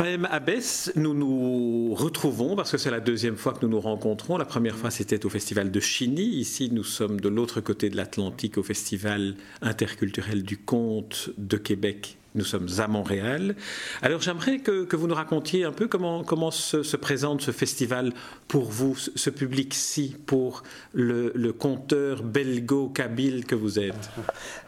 Fahem 0.00 0.26
Abbès, 0.30 0.92
nous 0.96 1.12
nous 1.12 1.94
retrouvons 1.94 2.56
parce 2.56 2.70
que 2.70 2.78
c'est 2.78 2.90
la 2.90 3.00
deuxième 3.00 3.36
fois 3.36 3.52
que 3.52 3.58
nous 3.60 3.68
nous 3.68 3.80
rencontrons. 3.80 4.38
La 4.38 4.46
première 4.46 4.74
fois, 4.74 4.90
c'était 4.90 5.26
au 5.26 5.28
Festival 5.28 5.70
de 5.70 5.78
Chigny. 5.78 6.22
Ici, 6.22 6.70
nous 6.72 6.84
sommes 6.84 7.20
de 7.20 7.28
l'autre 7.28 7.60
côté 7.60 7.90
de 7.90 7.98
l'Atlantique 7.98 8.56
au 8.56 8.62
Festival 8.62 9.34
interculturel 9.60 10.42
du 10.42 10.56
conte 10.56 11.28
de 11.36 11.58
Québec. 11.58 12.16
Nous 12.34 12.46
sommes 12.46 12.68
à 12.78 12.88
Montréal. 12.88 13.56
Alors, 14.00 14.22
j'aimerais 14.22 14.60
que, 14.60 14.96
vous 14.96 15.06
nous 15.06 15.14
racontiez 15.14 15.64
un 15.64 15.72
peu 15.72 15.86
comment, 15.86 16.24
comment 16.24 16.50
se, 16.50 16.96
présente 16.96 17.42
ce 17.42 17.50
festival 17.50 18.14
pour 18.48 18.70
vous, 18.70 18.96
ce, 18.96 19.28
public-ci, 19.28 20.16
pour 20.24 20.62
le, 20.94 21.30
le 21.34 21.52
conteur 21.52 22.22
belgo-kabyle 22.22 23.44
que 23.44 23.54
vous 23.54 23.78
êtes. 23.78 24.10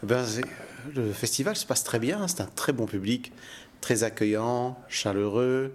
Ben, 0.02 0.26
le 0.94 1.12
festival 1.12 1.56
se 1.56 1.64
passe 1.64 1.84
très 1.84 1.98
bien, 1.98 2.26
c'est 2.28 2.42
un 2.42 2.50
très 2.54 2.72
bon 2.72 2.86
public 2.86 3.32
très 3.82 4.04
accueillant, 4.04 4.78
chaleureux. 4.88 5.74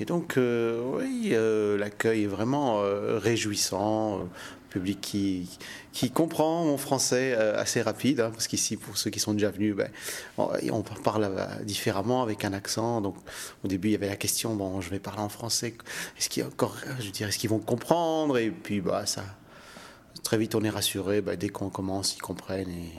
Et 0.00 0.04
donc, 0.04 0.36
euh, 0.36 0.82
oui, 0.96 1.30
euh, 1.32 1.78
l'accueil 1.78 2.24
est 2.24 2.26
vraiment 2.26 2.80
euh, 2.80 3.20
réjouissant. 3.20 4.28
public 4.70 5.02
qui, 5.02 5.50
qui 5.92 6.10
comprend 6.10 6.64
mon 6.64 6.78
français 6.78 7.34
assez 7.34 7.82
rapide, 7.82 8.20
hein, 8.20 8.30
parce 8.32 8.48
qu'ici, 8.48 8.78
pour 8.78 8.96
ceux 8.96 9.10
qui 9.10 9.20
sont 9.20 9.34
déjà 9.34 9.50
venus, 9.50 9.76
ben, 9.76 9.90
on, 10.38 10.80
parle 10.80 11.30
différemment 11.64 12.22
avec 12.22 12.46
un 12.46 12.54
accent. 12.54 13.02
Donc, 13.02 13.16
au 13.64 13.68
début, 13.68 13.88
il 13.88 13.92
y 13.92 13.94
avait 13.96 14.08
la 14.08 14.16
question 14.16 14.56
bon, 14.56 14.80
je 14.80 14.88
vais 14.88 14.98
parler 14.98 15.20
en 15.20 15.28
français. 15.28 15.74
Est-ce 16.18 16.30
qu'ils 16.30 16.44
encore, 16.44 16.74
je 17.00 17.10
dirais, 17.10 17.28
est-ce 17.28 17.38
qu'ils 17.38 17.50
vont 17.50 17.58
comprendre? 17.58 18.38
Et 18.38 18.50
puis, 18.50 18.80
bah, 18.80 19.04
ça, 19.04 19.24
très 20.22 20.38
vite, 20.38 20.54
on 20.54 20.62
est 20.62 20.70
rassuré. 20.70 21.20
Ben, 21.20 21.36
dès 21.36 21.50
qu'on 21.50 21.68
commence, 21.68 22.16
ils 22.16 22.22
comprennent 22.22 22.70
et 22.70 22.92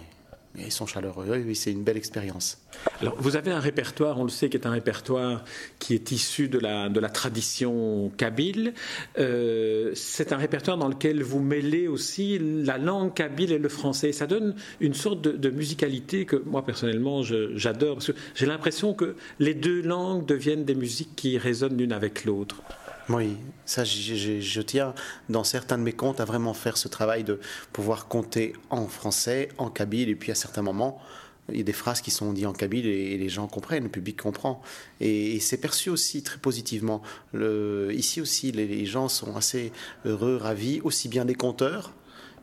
ils 0.57 0.71
sont 0.71 0.85
chaleureux. 0.85 1.25
Oui, 1.29 1.55
c'est 1.55 1.71
une 1.71 1.83
belle 1.83 1.97
expérience. 1.97 2.59
Alors, 3.01 3.15
vous 3.17 3.35
avez 3.35 3.51
un 3.51 3.59
répertoire, 3.59 4.19
on 4.19 4.23
le 4.23 4.29
sait, 4.29 4.49
qui 4.49 4.57
est 4.57 4.67
un 4.67 4.71
répertoire 4.71 5.43
qui 5.79 5.93
est 5.93 6.11
issu 6.11 6.47
de 6.47 6.59
la, 6.59 6.89
de 6.89 6.99
la 6.99 7.09
tradition 7.09 8.11
kabyle. 8.17 8.73
Euh, 9.17 9.91
c'est 9.95 10.31
un 10.31 10.37
répertoire 10.37 10.77
dans 10.77 10.87
lequel 10.87 11.23
vous 11.23 11.39
mêlez 11.39 11.87
aussi 11.87 12.39
la 12.39 12.77
langue 12.77 13.13
kabyle 13.13 13.51
et 13.51 13.57
le 13.57 13.69
français. 13.69 14.11
Ça 14.11 14.27
donne 14.27 14.55
une 14.79 14.93
sorte 14.93 15.21
de, 15.21 15.49
musicalité 15.49 16.25
que 16.25 16.35
moi, 16.35 16.65
personnellement, 16.65 17.21
j'adore. 17.23 17.99
J'ai 18.35 18.45
l'impression 18.45 18.93
que 18.93 19.15
les 19.39 19.53
deux 19.53 19.81
langues 19.81 20.25
deviennent 20.25 20.65
des 20.65 20.75
musiques 20.75 21.15
qui 21.15 21.37
résonnent 21.37 21.77
l'une 21.77 21.93
avec 21.93 22.25
l'autre. 22.25 22.61
Oui, 23.09 23.37
ça, 23.65 23.83
je 23.83 24.61
tiens 24.61 24.93
dans 25.29 25.43
certains 25.43 25.77
de 25.77 25.83
mes 25.83 25.91
contes 25.91 26.21
à 26.21 26.25
vraiment 26.25 26.53
faire 26.53 26.77
ce 26.77 26.87
travail 26.87 27.23
de 27.23 27.39
pouvoir 27.73 28.07
compter 28.07 28.53
en 28.69 28.87
français, 28.87 29.49
en 29.57 29.69
kabyle, 29.69 30.09
et 30.09 30.15
puis 30.15 30.31
à 30.31 30.35
certains 30.35 30.61
moments, 30.61 31.01
il 31.49 31.57
y 31.57 31.61
a 31.61 31.63
des 31.63 31.73
phrases 31.73 31.99
qui 31.99 32.11
sont 32.11 32.31
dites 32.31 32.45
en 32.45 32.53
kabyle 32.53 32.85
et, 32.85 33.17
les 33.17 33.29
gens 33.29 33.47
comprennent, 33.47 33.83
le 33.83 33.89
public 33.89 34.21
comprend. 34.21 34.61
Et, 35.01 35.39
c'est 35.41 35.57
perçu 35.57 35.89
aussi 35.89 36.23
très 36.23 36.37
positivement. 36.37 37.01
Ici 37.33 38.21
aussi, 38.21 38.51
les, 38.51 38.85
gens 38.85 39.09
sont 39.09 39.35
assez 39.35 39.73
heureux, 40.05 40.37
ravis, 40.37 40.79
aussi 40.81 41.09
bien 41.09 41.25
les 41.25 41.35
conteurs 41.35 41.91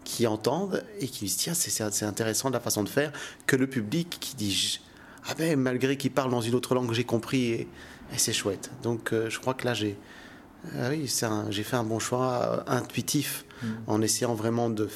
qui 0.05 0.27
entendent 0.27 0.85
et 0.99 1.07
qui 1.07 1.25
disent 1.25 1.37
tiens, 1.37 1.55
c'est 1.55 2.05
intéressant 2.05 2.49
de 2.49 2.55
la 2.55 2.61
façon 2.61 2.83
de 2.83 2.89
faire, 2.89 3.13
que 3.47 3.57
le 3.57 3.67
public 3.67 4.19
qui 4.21 4.37
dit 4.37 4.81
ah 5.27 5.35
ben 5.35 5.59
malgré 5.59 5.97
qu'il 5.97 6.11
parle 6.11 6.31
dans 6.31 6.41
une 6.41 6.55
autre 6.55 6.75
langue, 6.75 6.93
j'ai 6.93 7.05
compris 7.05 7.53
et, 7.53 7.69
c'est 8.17 8.33
chouette. 8.33 8.71
Donc 8.83 9.13
euh, 9.13 9.31
je 9.31 9.39
crois 9.39 9.55
que 9.55 9.65
là 9.65 9.73
j'ai 9.73 9.97
ah 10.79 10.89
oui, 10.91 11.11
j'ai 11.51 11.63
fait 11.63 11.77
un 11.77 11.85
bon 11.85 11.99
choix 11.99 12.43
euh, 12.43 12.63
intuitif 12.67 13.45
mm. 13.63 13.67
en 13.87 14.03
essayant 14.03 14.35
vraiment 14.35 14.71
de 14.71 14.89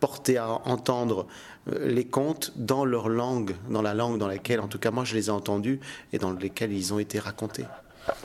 porter 0.00 0.38
à 0.38 0.48
entendre 0.66 1.26
euh, 1.68 1.88
les 1.88 2.04
contes 2.04 2.52
dans 2.56 2.84
leur 2.84 3.08
langue, 3.08 3.54
dans 3.68 3.82
la 3.82 3.94
langue 3.94 4.18
dans 4.18 4.28
laquelle, 4.28 4.60
en 4.60 4.68
tout 4.68 4.78
cas 4.78 4.90
moi 4.90 5.04
je 5.04 5.14
les 5.14 5.26
ai 5.26 5.30
entendus 5.30 5.80
et 6.12 6.18
dans 6.18 6.32
lesquels 6.32 6.72
ils 6.72 6.94
ont 6.94 6.98
été 6.98 7.18
racontés. 7.18 7.64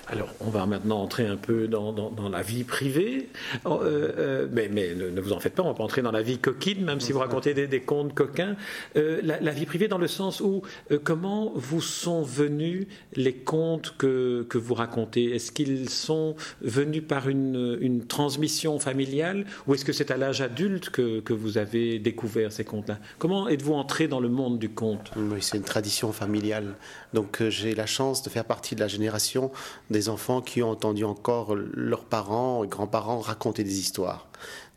Alors, 0.07 0.29
on 0.41 0.49
va 0.49 0.65
maintenant 0.65 1.01
entrer 1.01 1.25
un 1.25 1.37
peu 1.37 1.67
dans, 1.67 2.11
la 2.29 2.41
vie 2.41 2.63
privée, 2.63 3.29
oh, 3.65 3.79
euh, 3.81 4.11
euh, 4.17 4.47
mais, 4.51 4.69
ne 4.69 5.19
vous 5.21 5.33
en 5.33 5.39
faites 5.39 5.55
pas, 5.55 5.63
on 5.63 5.67
va 5.67 5.73
pas 5.73 5.83
entrer 5.83 6.01
dans 6.01 6.11
la 6.11 6.21
vie 6.21 6.37
coquine, 6.37 6.83
même 6.83 6.99
si 6.99 7.11
vous 7.11 7.19
racontez 7.19 7.53
des, 7.53 7.81
contes 7.81 8.13
coquins. 8.13 8.55
Euh, 8.95 9.21
la, 9.23 9.51
vie 9.51 9.65
privée 9.65 9.87
dans 9.87 9.97
le 9.97 10.07
sens 10.07 10.41
où, 10.41 10.61
comment 11.03 11.51
vous 11.55 11.81
sont 11.81 12.21
venus 12.21 12.87
les 13.15 13.33
contes 13.33 13.95
que, 13.97 14.45
vous 14.53 14.73
racontez? 14.73 15.35
Est-ce 15.35 15.51
qu'ils 15.51 15.89
sont 15.89 16.35
venus 16.61 17.03
par 17.07 17.29
une, 17.29 18.03
transmission 18.07 18.79
familiale 18.79 19.45
ou 19.67 19.73
est-ce 19.73 19.85
que 19.85 19.93
c'est 19.93 20.11
à 20.11 20.17
l'âge 20.17 20.41
adulte 20.41 20.89
que, 20.89 21.21
que, 21.21 21.33
vous 21.33 21.57
avez 21.57 21.99
découvert 21.99 22.51
ces 22.51 22.65
contes-là? 22.65 22.99
Comment 23.17 23.47
êtes-vous 23.47 23.73
entré 23.73 24.07
dans 24.07 24.19
le 24.19 24.29
monde 24.29 24.59
du 24.59 24.69
conte? 24.69 25.11
Oui, 25.15 25.37
c'est 25.41 25.57
une 25.57 25.63
tradition 25.63 26.11
familiale. 26.11 26.75
Donc 27.13 27.41
j'ai 27.49 27.73
la 27.73 27.85
chance 27.85 28.21
de 28.23 28.29
faire 28.29 28.45
partie 28.45 28.75
de 28.75 28.79
la 28.79 28.87
génération 28.87 29.51
des 29.89 30.09
enfants 30.09 30.41
qui 30.41 30.61
ont 30.61 30.69
entendu 30.69 31.03
encore 31.03 31.55
leurs 31.55 32.05
parents 32.05 32.63
et 32.63 32.67
grands-parents 32.67 33.19
raconter 33.19 33.63
des 33.63 33.79
histoires. 33.79 34.27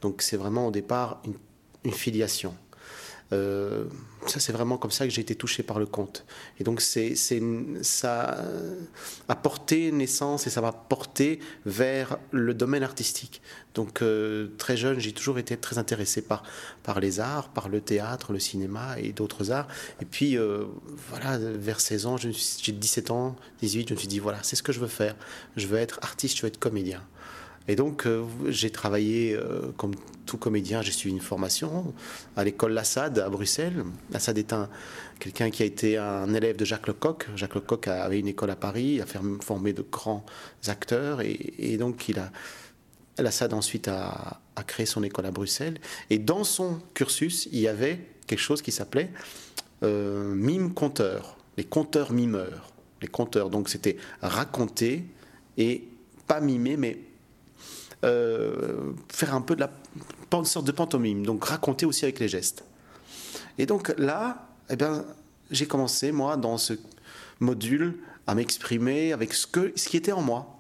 Donc 0.01 0.23
c'est 0.23 0.37
vraiment 0.37 0.69
au 0.69 0.71
départ 0.71 1.21
une, 1.25 1.93
filiation. 1.93 2.53
Euh, 3.33 3.85
ça, 4.27 4.41
c'est 4.41 4.53
vraiment 4.53 4.79
comme 4.79 4.91
ça 4.91 5.05
que 5.05 5.13
j'ai 5.13 5.21
été 5.21 5.35
touché 5.35 5.63
par 5.63 5.79
le 5.79 5.87
conte. 5.87 6.25
Et 6.59 6.65
donc, 6.65 6.81
c'est, 6.81 7.15
ça 7.83 8.45
a 9.29 9.37
porté 9.37 9.93
naissance 9.93 10.47
et 10.47 10.51
ça 10.51 10.61
m'a 10.61 10.73
porté 10.73 11.41
vers 11.65 12.19
le 12.31 12.55
domaine 12.55 12.83
artistique. 12.83 13.41
Donc, 13.75 14.01
euh, 14.01 14.49
très 14.59 14.77
jeune, 14.77 14.99
j'ai 14.99 15.13
toujours 15.13 15.39
été 15.39 15.57
très 15.57 15.79
intéressé 15.79 16.23
par, 16.23 16.43
les 17.01 17.21
arts, 17.21 17.51
par 17.51 17.69
le 17.69 17.81
théâtre, 17.81 18.33
le 18.33 18.39
cinéma 18.39 18.99
et 18.99 19.13
d'autres 19.13 19.51
arts. 19.51 19.69
Et 20.01 20.07
puis, 20.07 20.37
euh, 20.39 20.65
voilà, 21.11 21.39
vers 21.39 21.81
16 21.81 22.07
ans, 22.07 22.17
j'ai 22.17 22.73
17 22.73 23.11
ans, 23.11 23.37
18, 23.61 23.89
je 23.89 23.95
me 23.95 23.99
suis 23.99 24.09
dit, 24.09 24.19
voilà, 24.19 24.39
c'est 24.43 24.57
ce 24.57 24.63
que 24.63 24.73
je 24.73 24.81
veux 24.81 24.87
faire. 24.87 25.15
Je 25.57 25.67
veux 25.67 25.79
être 25.79 25.99
artiste, 26.03 26.37
je 26.37 26.43
veux 26.43 26.49
être 26.49 26.59
comédien. 26.59 27.03
Et 27.69 27.77
donc, 27.77 28.07
euh, 28.07 28.25
j'ai 28.49 28.71
travaillé 28.71 29.35
euh, 29.35 29.73
comme 29.77 29.95
tout 30.25 30.39
comédien. 30.39 30.83
J'ai 30.83 30.93
suivi 30.93 31.15
une 31.15 31.21
formation 31.21 31.95
à 32.37 32.45
l'école 32.45 32.73
Lassade 32.73 33.19
à 33.19 33.29
Bruxelles. 33.29 33.85
Lassade 34.11 34.39
est 34.39 34.53
un, 34.53 34.69
quelqu'un 35.19 35.51
qui 35.51 35.63
a 35.63 35.67
été 35.67 35.97
un 35.97 36.33
élève 36.33 36.57
de 36.57 36.65
Jacques 36.65 36.87
Lecoq. 36.87 37.29
Jacques 37.35 37.55
Lecoq 37.55 37.89
avait 37.89 38.21
une 38.21 38.29
école 38.29 38.51
à 38.51 38.57
Paris, 38.57 39.01
a 39.01 39.07
formé 39.41 39.73
de 39.73 39.83
grands 39.83 40.25
acteurs. 40.69 41.21
Et, 41.23 41.77
donc, 41.77 42.09
il 42.09 42.19
a, 42.19 42.31
Lassade 43.19 43.53
ensuite 43.53 43.89
a, 43.89 44.41
créé 44.67 44.87
son 44.87 45.03
école 45.03 45.27
à 45.27 45.31
Bruxelles. 45.31 45.79
Et 46.11 46.19
dans 46.19 46.45
son 46.45 46.81
cursus, 46.95 47.49
il 47.53 47.61
y 47.61 47.69
avait 47.69 48.01
quelque 48.27 48.41
chose 48.41 48.63
qui 48.63 48.73
s'appelait 48.73 49.11
euh, 49.83 50.35
mime 50.35 50.73
conteur, 50.73 51.37
les 51.57 51.65
conteurs 51.65 52.13
mimeurs. 52.13 52.73
Les 53.03 53.09
conteurs, 53.09 53.51
donc 53.51 53.69
c'était 53.69 53.99
raconter 54.23 55.05
et 55.59 55.85
pas 56.27 56.41
mimer, 56.41 56.79
mais 56.79 56.99
euh, 58.05 58.93
faire 59.09 59.35
un 59.35 59.41
peu 59.41 59.55
de 59.55 59.61
la 59.61 59.71
une 60.39 60.45
sorte 60.45 60.67
de 60.67 60.73
pantomime, 60.73 61.25
donc 61.25 61.45
raconter 61.45 61.87
aussi 61.87 62.05
avec 62.05 62.19
les 62.19 62.29
gestes. 62.29 62.65
Et 63.59 63.67
donc 63.67 63.95
là, 63.97 64.49
eh 64.69 64.77
bien, 64.77 65.05
j'ai 65.51 65.67
commencé 65.67 66.13
moi 66.13 66.37
dans 66.37 66.59
ce 66.59 66.75
module 67.41 67.99
à 68.27 68.35
m'exprimer 68.35 69.13
avec 69.13 69.33
ce, 69.35 69.47
que, 69.47 69.73
ce 69.77 69.89
qui 69.89 69.97
était 69.97 70.13
en 70.13 70.23
moi. 70.23 70.53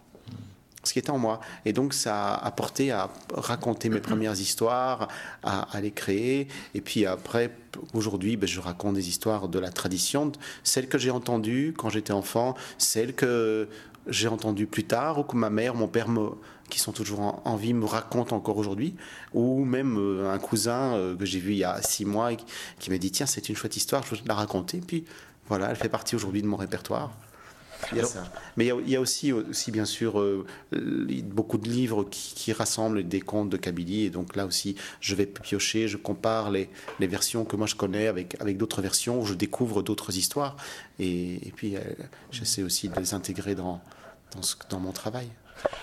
Ce 0.84 0.92
qui 0.92 1.00
était 1.00 1.10
en 1.10 1.18
moi. 1.18 1.40
Et 1.64 1.72
donc 1.72 1.94
ça 1.94 2.34
a 2.34 2.46
apporté 2.46 2.92
à 2.92 3.10
raconter 3.34 3.88
mes 3.88 3.98
premières 3.98 4.40
histoires, 4.40 5.08
à, 5.42 5.80
les 5.80 5.90
créer. 5.90 6.46
Et 6.74 6.80
puis 6.80 7.06
après, 7.06 7.50
aujourd'hui, 7.92 8.36
ben, 8.36 8.46
je 8.46 8.60
raconte 8.60 8.94
des 8.94 9.08
histoires 9.08 9.48
de 9.48 9.58
la 9.58 9.70
tradition, 9.70 10.30
celles 10.62 10.88
que 10.88 10.96
j'ai 10.96 11.10
entendues 11.10 11.74
quand 11.76 11.88
j'étais 11.88 12.12
enfant, 12.12 12.54
celles 12.78 13.14
que 13.14 13.68
j'ai 14.06 14.28
entendues 14.28 14.68
plus 14.68 14.84
tard, 14.84 15.18
ou 15.18 15.22
que 15.24 15.36
ma 15.36 15.50
mère, 15.50 15.74
mon 15.74 15.88
père 15.88 16.08
me, 16.08 16.30
qui 16.68 16.78
sont 16.78 16.92
toujours 16.92 17.40
en, 17.44 17.56
vie 17.56 17.74
me 17.74 17.84
racontent 17.84 18.36
encore 18.36 18.56
aujourd'hui, 18.56 18.94
ou 19.34 19.64
même 19.64 19.98
euh, 19.98 20.32
un 20.32 20.38
cousin 20.38 20.94
euh, 20.94 21.16
que 21.16 21.24
j'ai 21.24 21.38
vu 21.38 21.52
il 21.52 21.58
y 21.58 21.64
a 21.64 21.80
six 21.82 22.04
mois 22.04 22.30
qui, 22.78 22.90
m'a 22.90 22.98
dit 22.98 23.10
tiens 23.10 23.26
c'est 23.26 23.48
une 23.48 23.56
chouette 23.56 23.76
histoire, 23.76 24.04
je 24.04 24.16
veux 24.16 24.20
la 24.26 24.34
raconter, 24.34 24.80
puis 24.80 25.04
voilà, 25.48 25.70
elle 25.70 25.76
fait 25.76 25.88
partie 25.88 26.16
aujourd'hui 26.16 26.42
de 26.42 26.46
mon 26.46 26.56
répertoire. 26.56 27.12
Il 27.92 27.98
y 27.98 28.00
a 28.00 28.04
ça. 28.04 28.24
Mais 28.56 28.66
il 28.66 28.88
y 28.88 28.96
a, 28.96 29.00
aussi, 29.00 29.32
aussi, 29.32 29.70
bien 29.70 29.84
sûr, 29.84 30.18
euh, 30.18 30.46
beaucoup 31.24 31.58
de 31.58 31.68
livres 31.68 32.04
qui, 32.10 32.52
rassemblent 32.54 33.06
des 33.06 33.20
contes 33.20 33.50
de 33.50 33.58
Kabylie. 33.58 34.04
Et 34.04 34.10
donc 34.10 34.34
là 34.34 34.46
aussi, 34.46 34.76
je 35.00 35.14
vais 35.14 35.26
piocher, 35.26 35.86
je 35.86 35.98
compare 35.98 36.50
les, 36.50 36.70
les 37.00 37.06
versions 37.06 37.44
que 37.44 37.54
moi 37.54 37.66
je 37.66 37.74
connais 37.74 38.06
avec, 38.06 38.40
avec 38.40 38.56
d'autres 38.56 38.80
versions, 38.80 39.26
je 39.26 39.34
découvre 39.34 39.82
d'autres 39.82 40.16
histoires. 40.16 40.56
Et, 40.98 41.52
puis, 41.54 41.74
j'essaie 42.30 42.62
aussi 42.62 42.88
de 42.88 42.98
les 42.98 43.12
intégrer 43.12 43.54
dans, 43.54 43.82
dans, 44.32 44.40
dans 44.70 44.80
mon 44.80 44.92
travail. 44.92 45.28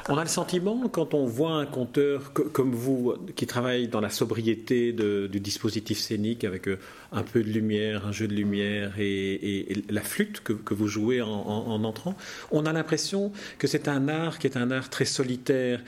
On 0.10 0.18
a 0.18 0.24
le 0.24 0.30
sentiment, 0.30 0.90
quand 0.90 1.14
on 1.14 1.26
voit 1.26 1.54
un 1.54 1.66
conteur 1.66 2.34
comme 2.34 2.74
vous, 2.74 3.16
qui 3.36 3.48
travaille 3.48 3.88
dans 3.88 4.02
la 4.02 4.10
sobriété 4.10 4.92
du 4.92 5.40
dispositif 5.40 5.98
scénique, 5.98 6.44
avec 6.44 6.68
euh, 6.68 6.78
un 7.14 7.24
peu 7.24 7.42
de 7.42 7.50
lumière, 7.50 8.06
un 8.06 8.12
jeu 8.12 8.28
de 8.28 8.34
lumière 8.34 9.00
et, 9.00 9.84
la 9.90 10.02
flûte 10.02 10.42
que, 10.42 10.74
vous 10.74 10.88
jouez 10.88 11.22
en, 11.22 11.84
entrant, 11.84 12.16
on 12.52 12.66
a 12.66 12.74
l'impression 12.74 13.32
que 13.58 13.68
c'est 13.68 13.88
un 13.88 14.10
art 14.10 14.40
qui 14.40 14.48
est 14.48 14.58
un 14.58 14.72
art 14.72 14.90
très 14.90 15.06
solitaire, 15.06 15.80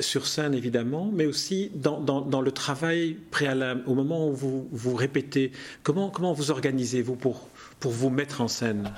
sur 0.00 0.26
scène 0.26 0.54
évidemment, 0.54 1.10
mais 1.12 1.26
aussi 1.26 1.70
dans, 1.74 2.40
le 2.40 2.52
travail 2.52 3.16
préalable, 3.30 3.82
au 3.86 3.94
moment 3.94 4.28
où 4.28 4.32
vous, 4.32 4.68
vous 4.72 4.94
répétez. 4.94 5.52
Comment, 5.82 6.10
comment 6.10 6.32
vous 6.32 6.50
organisez-vous 6.50 7.14
pour, 7.14 7.48
pour 7.78 7.92
vous 7.92 8.10
mettre 8.10 8.40
en 8.40 8.48
scène? 8.48 8.92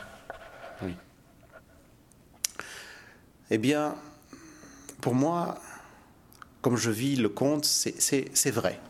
Eh 3.50 3.58
bien, 3.58 3.94
pour 5.00 5.14
moi, 5.14 5.58
comme 6.62 6.76
je 6.76 6.90
vis 6.90 7.16
le 7.16 7.28
conte, 7.28 7.64
c'est 7.64 8.50
vrai. 8.50 8.81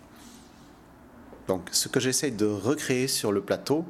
Donc, 1.49 1.69
ce 1.73 1.88
que 1.88 2.00
j'essaie 2.00 2.31
de 2.31 2.47
recréer 2.47 3.08
sur 3.08 3.32
le 3.32 3.41
plateau, 3.41 3.85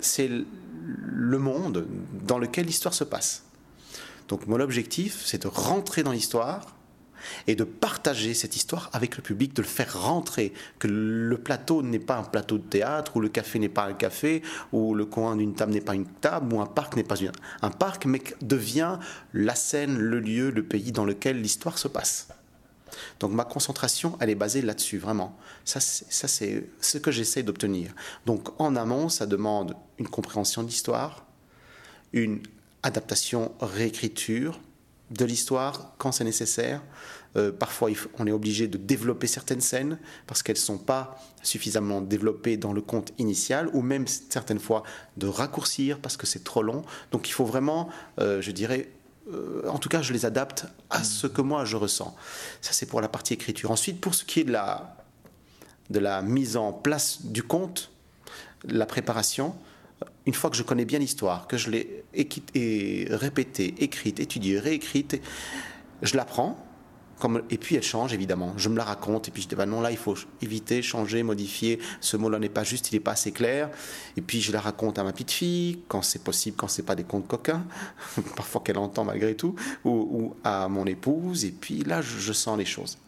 c'est 0.00 0.28
le 0.28 1.38
monde 1.38 1.86
dans 2.24 2.38
lequel 2.38 2.66
l'histoire 2.66 2.94
se 2.94 3.04
passe. 3.04 3.44
Donc, 4.28 4.46
mon 4.46 4.60
objectif, 4.60 5.22
c'est 5.24 5.42
de 5.42 5.48
rentrer 5.48 6.02
dans 6.02 6.12
l'histoire 6.12 6.74
et 7.46 7.54
de 7.54 7.64
partager 7.64 8.34
cette 8.34 8.56
histoire 8.56 8.90
avec 8.92 9.16
le 9.16 9.22
public, 9.22 9.54
de 9.54 9.62
le 9.62 9.68
faire 9.68 10.02
rentrer, 10.02 10.52
que 10.78 10.88
le 10.88 11.38
plateau 11.38 11.82
n'est 11.82 11.98
pas 11.98 12.16
un 12.16 12.24
plateau 12.24 12.58
de 12.58 12.64
théâtre, 12.64 13.16
ou 13.16 13.20
le 13.20 13.28
café 13.28 13.58
n'est 13.58 13.68
pas 13.68 13.84
un 13.84 13.94
café, 13.94 14.42
ou 14.72 14.94
le 14.94 15.04
coin 15.06 15.36
d'une 15.36 15.54
table 15.54 15.72
n'est 15.72 15.80
pas 15.80 15.94
une 15.94 16.06
table, 16.06 16.52
ou 16.54 16.60
un 16.60 16.66
parc 16.66 16.96
n'est 16.96 17.04
pas 17.04 17.16
un 17.62 17.70
parc, 17.70 18.06
mais 18.06 18.22
devient 18.40 18.98
la 19.32 19.54
scène, 19.54 19.98
le 19.98 20.20
lieu, 20.20 20.50
le 20.50 20.62
pays 20.62 20.92
dans 20.92 21.04
lequel 21.04 21.40
l'histoire 21.40 21.78
se 21.78 21.88
passe. 21.88 22.28
Donc 23.20 23.32
ma 23.32 23.44
concentration, 23.44 24.16
elle 24.20 24.30
est 24.30 24.34
basée 24.34 24.62
là-dessus, 24.62 24.98
vraiment. 24.98 25.36
Ça, 25.64 25.80
c'est 25.80 26.64
ce 26.80 26.98
que 26.98 27.10
j'essaie 27.10 27.42
d'obtenir. 27.42 27.92
Donc 28.26 28.48
en 28.60 28.76
amont, 28.76 29.08
ça 29.08 29.26
demande 29.26 29.76
une 29.98 30.08
compréhension 30.08 30.62
de 30.62 30.68
l'histoire, 30.68 31.24
une 32.12 32.40
adaptation, 32.82 33.52
réécriture, 33.60 34.60
de 35.12 35.24
l'histoire 35.24 35.94
quand 35.98 36.12
c'est 36.12 36.24
nécessaire. 36.24 36.82
Euh, 37.36 37.50
parfois, 37.50 37.90
on 38.18 38.26
est 38.26 38.32
obligé 38.32 38.68
de 38.68 38.76
développer 38.76 39.26
certaines 39.26 39.60
scènes 39.60 39.98
parce 40.26 40.42
qu'elles 40.42 40.56
ne 40.56 40.60
sont 40.60 40.78
pas 40.78 41.18
suffisamment 41.42 42.00
développées 42.00 42.56
dans 42.56 42.72
le 42.72 42.82
conte 42.82 43.12
initial, 43.18 43.70
ou 43.72 43.80
même 43.80 44.06
certaines 44.06 44.58
fois 44.58 44.82
de 45.16 45.26
raccourcir 45.26 45.98
parce 45.98 46.16
que 46.16 46.26
c'est 46.26 46.44
trop 46.44 46.62
long. 46.62 46.82
Donc 47.10 47.28
il 47.28 47.32
faut 47.32 47.46
vraiment, 47.46 47.88
euh, 48.20 48.42
je 48.42 48.50
dirais, 48.50 48.90
euh, 49.32 49.66
en 49.68 49.78
tout 49.78 49.88
cas, 49.88 50.02
je 50.02 50.12
les 50.12 50.26
adapte 50.26 50.66
à 50.90 51.04
ce 51.04 51.26
que 51.26 51.40
moi 51.40 51.64
je 51.64 51.76
ressens. 51.76 52.14
Ça, 52.60 52.72
c'est 52.72 52.86
pour 52.86 53.00
la 53.00 53.08
partie 53.08 53.34
écriture. 53.34 53.70
Ensuite, 53.70 54.00
pour 54.00 54.14
ce 54.14 54.24
qui 54.24 54.40
est 54.40 54.44
de 54.44 54.52
la, 54.52 54.96
de 55.90 55.98
la 55.98 56.22
mise 56.22 56.56
en 56.56 56.72
place 56.72 57.24
du 57.24 57.42
conte, 57.42 57.90
la 58.64 58.86
préparation, 58.86 59.54
une 60.26 60.34
fois 60.34 60.50
que 60.50 60.56
je 60.56 60.62
connais 60.62 60.84
bien 60.84 60.98
l'histoire, 60.98 61.46
que 61.46 61.56
je 61.56 61.70
l'ai 61.70 62.04
répétée, 63.10 63.74
écrite, 63.78 64.20
étudiée, 64.20 64.58
réécrite, 64.58 65.20
je 66.02 66.16
la 66.16 66.24
prends, 66.24 66.64
comme, 67.22 67.42
et 67.50 67.58
puis 67.58 67.76
elle 67.76 67.84
change 67.84 68.12
évidemment. 68.12 68.52
Je 68.56 68.68
me 68.68 68.76
la 68.76 68.82
raconte 68.82 69.28
et 69.28 69.30
puis 69.30 69.42
je 69.42 69.48
dis 69.48 69.54
bah 69.54 69.64
non 69.64 69.80
là 69.80 69.92
il 69.92 69.96
faut 69.96 70.16
éviter, 70.40 70.82
changer, 70.82 71.22
modifier. 71.22 71.78
Ce 72.00 72.16
mot-là 72.16 72.40
n'est 72.40 72.48
pas 72.48 72.64
juste, 72.64 72.90
il 72.90 72.96
n'est 72.96 73.00
pas 73.00 73.12
assez 73.12 73.30
clair. 73.30 73.70
Et 74.16 74.22
puis 74.22 74.40
je 74.40 74.50
la 74.50 74.60
raconte 74.60 74.98
à 74.98 75.04
ma 75.04 75.12
petite 75.12 75.30
fille 75.30 75.78
quand 75.86 76.02
c'est 76.02 76.24
possible, 76.24 76.56
quand 76.56 76.66
c'est 76.66 76.82
pas 76.82 76.96
des 76.96 77.04
contes 77.04 77.28
coquins, 77.28 77.64
parfois 78.36 78.60
qu'elle 78.64 78.78
entend 78.78 79.04
malgré 79.04 79.36
tout, 79.36 79.54
ou, 79.84 80.34
à 80.42 80.66
mon 80.66 80.84
épouse. 80.84 81.44
Et 81.44 81.52
puis 81.52 81.84
là 81.84 82.02
je 82.02 82.32
sens 82.32 82.58
les 82.58 82.64
choses. 82.64 82.98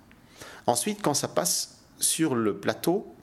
Ensuite 0.69 1.03
quand 1.03 1.15
ça 1.15 1.27
passe 1.27 1.79
sur 1.99 2.37
le 2.37 2.57
plateau, 2.57 3.14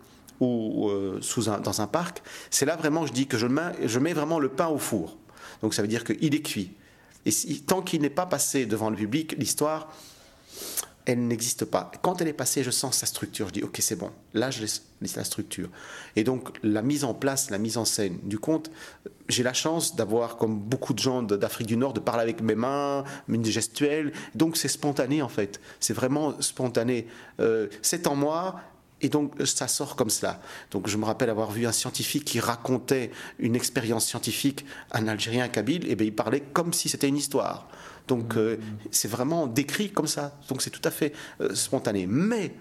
ou 0.41 0.89
euh, 0.89 1.19
sous 1.21 1.43
dans 1.43 1.81
un 1.81 1.87
parc, 1.87 2.21
c'est 2.49 2.65
là 2.65 2.75
vraiment 2.75 3.05
je 3.05 3.13
dis 3.13 3.27
que 3.27 3.37
je 3.37 3.47
mets, 3.47 3.71
je 3.85 3.99
mets 3.99 4.13
vraiment 4.13 4.39
le 4.39 4.49
pain 4.49 4.67
au 4.67 4.77
four. 4.77 5.17
Donc 5.61 5.73
ça 5.73 5.81
veut 5.81 5.87
dire 5.87 6.03
qu'il 6.03 6.35
est 6.35 6.41
cuit. 6.41 6.73
Et 7.25 7.31
tant 7.59 7.81
qu'il 7.81 8.01
n'est 8.01 8.09
pas 8.09 8.25
passé 8.25 8.65
devant 8.65 8.89
le 8.89 8.95
public, 8.95 9.35
l'histoire, 9.37 9.89
elle 11.05 11.27
n'existe 11.27 11.65
pas. 11.65 11.91
Quand 12.01 12.21
elle 12.21 12.27
est 12.27 12.33
passée, 12.33 12.63
je 12.63 12.71
sens 12.71 12.97
sa 12.97 13.05
structure. 13.05 13.47
Je 13.47 13.53
dis, 13.53 13.63
ok, 13.63 13.77
c'est 13.79 13.95
bon. 13.95 14.11
Là, 14.33 14.51
je 14.51 14.61
laisse 14.61 14.83
la 15.15 15.23
structure. 15.23 15.69
Et 16.15 16.23
donc, 16.23 16.49
la 16.63 16.81
mise 16.81 17.03
en 17.03 17.13
place, 17.13 17.49
la 17.49 17.57
mise 17.57 17.77
en 17.77 17.85
scène 17.85 18.19
du 18.23 18.37
conte, 18.37 18.71
j'ai 19.27 19.43
la 19.43 19.53
chance 19.53 19.95
d'avoir, 19.95 20.37
comme 20.37 20.59
beaucoup 20.59 20.93
de 20.93 20.99
gens 20.99 21.23
d'Afrique 21.23 21.67
du 21.67 21.77
Nord, 21.77 21.93
de 21.93 21.99
parler 21.99 22.21
avec 22.21 22.41
mes 22.41 22.55
mains, 22.55 23.03
une 23.27 23.45
gestuelle. 23.45 24.13
Donc, 24.35 24.57
c'est 24.57 24.67
spontané, 24.67 25.21
en 25.21 25.29
fait. 25.29 25.59
C'est 25.79 25.93
vraiment 25.93 26.39
spontané. 26.39 27.07
Euh, 27.39 27.67
c'est 27.81 28.07
en 28.07 28.15
moi, 28.15 28.59
et 29.01 29.09
donc, 29.09 29.33
ça 29.45 29.67
sort 29.67 29.95
comme 29.95 30.09
cela. 30.09 30.39
Donc, 30.69 30.87
je 30.87 30.95
me 30.97 31.05
rappelle 31.05 31.29
avoir 31.29 31.51
vu 31.51 31.65
un 31.65 31.71
scientifique 31.71 32.25
qui 32.25 32.39
racontait 32.39 33.11
une 33.39 33.55
expérience 33.55 34.05
scientifique, 34.05 34.65
un 34.91 35.07
Algérien 35.07 35.47
kabyle, 35.47 35.89
et 35.89 35.95
bien 35.95 36.07
il 36.07 36.15
parlait 36.15 36.41
comme 36.41 36.71
si 36.71 36.87
c'était 36.87 37.07
une 37.07 37.17
histoire. 37.17 37.67
Donc, 38.07 38.37
euh, 38.37 38.57
c'est 38.91 39.07
vraiment 39.07 39.47
décrit 39.47 39.91
comme 39.91 40.07
ça. 40.07 40.37
Donc, 40.49 40.61
c'est 40.61 40.69
tout 40.69 40.81
à 40.83 40.91
fait 40.91 41.13
euh, 41.41 41.55
spontané. 41.55 42.05
Mais, 42.07 42.53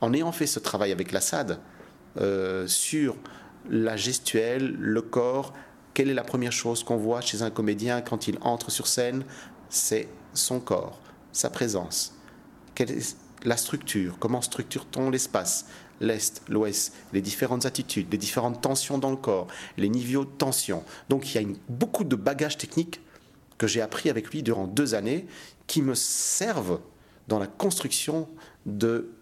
en 0.00 0.12
ayant 0.12 0.32
fait 0.32 0.46
ce 0.46 0.60
travail 0.60 0.92
avec 0.92 1.10
l'Assad 1.10 1.58
euh, 2.20 2.66
sur 2.66 3.16
la 3.68 3.96
gestuelle, 3.96 4.76
le 4.78 5.02
corps, 5.02 5.52
quelle 5.94 6.10
est 6.10 6.14
la 6.14 6.24
première 6.24 6.52
chose 6.52 6.84
qu'on 6.84 6.96
voit 6.96 7.22
chez 7.22 7.42
un 7.42 7.50
comédien 7.50 8.02
quand 8.02 8.28
il 8.28 8.38
entre 8.42 8.70
sur 8.70 8.86
scène? 8.86 9.24
C'est 9.68 10.08
son 10.32 10.60
corps, 10.60 11.00
sa 11.32 11.50
présence. 11.50 12.14
Quelle 12.74 12.92
est 12.92 13.16
la 13.46 13.56
structure, 13.56 14.18
comment 14.18 14.42
structure-t-on 14.42 15.08
l'espace, 15.08 15.66
l'Est, 16.00 16.42
l'Ouest, 16.48 16.92
les 17.12 17.22
différentes 17.22 17.64
attitudes, 17.64 18.08
les 18.10 18.18
différentes 18.18 18.60
tensions 18.60 18.98
dans 18.98 19.10
le 19.10 19.16
corps, 19.16 19.46
les 19.78 19.88
niveaux 19.88 20.24
de 20.24 20.30
tension. 20.30 20.82
Donc 21.08 21.32
il 21.34 21.40
y 21.40 21.44
a 21.44 21.48
beaucoup 21.68 22.04
de 22.04 22.16
bagages 22.16 22.58
techniques 22.58 23.00
que 23.56 23.66
j'ai 23.66 23.80
appris 23.80 24.10
avec 24.10 24.30
lui 24.30 24.42
durant 24.42 24.66
deux 24.66 24.94
années 24.94 25.26
qui 25.68 25.80
me 25.80 25.94
servent 25.94 26.80
dans 27.28 27.38
la 27.38 27.46
construction 27.46 28.28
de 28.66 29.12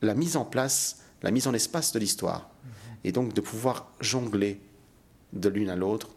la 0.00 0.14
mise 0.14 0.36
en 0.36 0.44
place, 0.44 1.00
la 1.22 1.32
mise 1.32 1.48
en 1.48 1.52
espace 1.52 1.92
de 1.92 1.98
l'histoire. 1.98 2.50
Et 3.04 3.10
donc 3.10 3.34
de 3.34 3.40
pouvoir 3.40 3.90
jongler 4.00 4.60
de 5.32 5.48
l'une 5.48 5.68
à 5.68 5.76
l'autre 5.76 6.10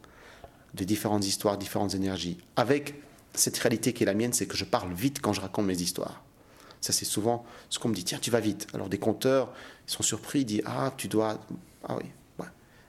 de 0.76 0.84
différentes 0.84 1.26
histoires, 1.26 1.58
différentes 1.58 1.96
énergies. 1.96 2.38
Avec 2.56 3.02
cette 3.34 3.58
réalité 3.58 3.92
qui 3.92 4.04
est 4.04 4.06
la 4.06 4.14
mienne, 4.14 4.34
c'est 4.34 4.46
que 4.46 4.56
je 4.56 4.66
parle 4.66 4.94
vite 4.94 5.20
quand 5.20 5.34
je 5.34 5.42
raconte 5.42 5.66
mes 5.66 5.82
histoires. 5.82 6.25
Ça, 6.82 6.94
c'est 6.94 7.06
souvent 7.06 7.46
ce 7.70 7.80
qu'on 7.80 7.90
me 7.90 7.96
dit 7.96 8.04
tiens, 8.04 8.20
tu 8.20 8.32
vas 8.32 8.40
vite. 8.40 8.68
Alors, 8.74 8.90
des 8.90 9.00
compteurs, 9.00 9.52
ils 9.88 9.92
sont 9.92 10.04
surpris, 10.04 10.42
ils 10.42 10.46
disent 10.46 10.64
ah, 10.66 10.94
tu 10.98 11.08
dois. 11.08 11.40
Ah 11.88 11.96
oui. 11.98 12.06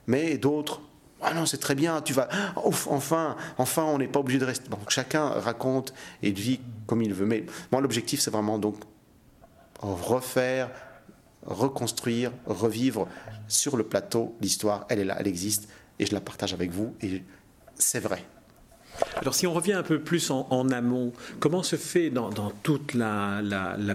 Mais 0.09 0.39
d'autres, 0.39 0.81
ah 1.21 1.35
non, 1.35 1.47
c'est 1.47 1.59
très 1.59 1.75
bien, 1.75 2.01
tu 2.03 2.13
vas. 2.13 2.29
enfin, 2.57 3.37
enfin, 3.59 3.85
on 3.85 3.99
n'est 3.99 4.09
pas 4.09 4.21
obligé 4.21 4.39
de 4.39 4.45
rester. 4.45 4.69
Donc, 4.69 4.91
chacun 4.91 5.29
raconte 5.29 5.95
et 6.23 6.31
vit 6.31 6.61
comme 6.87 7.03
il 7.03 7.15
veut. 7.15 7.27
Mais 7.27 7.45
moi, 7.73 7.81
l'objectif, 7.81 8.21
c'est 8.21 8.31
vraiment 8.31 8.59
donc 8.59 8.77
refaire, 9.81 10.71
reconstruire, 11.45 12.33
revivre 12.47 13.09
sur 13.49 13.77
le 13.77 13.85
plateau 13.85 14.37
l'histoire. 14.41 14.87
Elle 14.89 15.01
est 15.01 15.05
là, 15.05 15.17
elle 15.19 15.27
existe, 15.27 15.69
et 15.99 16.07
je 16.07 16.13
la 16.13 16.21
partage 16.21 16.53
avec 16.53 16.71
vous. 16.71 16.95
Et 17.01 17.23
c'est 17.75 18.01
vrai. 18.01 18.25
Alors 19.17 19.35
si 19.35 19.47
on 19.47 19.53
revient 19.53 19.73
un 19.73 19.83
peu 19.83 19.99
plus 19.99 20.31
en, 20.31 20.69
amont, 20.71 21.13
comment 21.41 21.63
se 21.63 21.77
fait 21.77 22.11
dans, 22.11 22.31
toute 22.63 22.95
la, 22.95 23.43